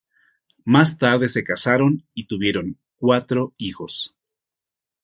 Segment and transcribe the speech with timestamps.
[0.65, 4.15] Más tarde se casaron y tuvieron cuatro hijos.